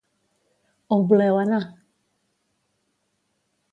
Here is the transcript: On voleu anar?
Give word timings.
On 0.95 1.03
voleu 1.11 1.37
anar? 1.43 1.61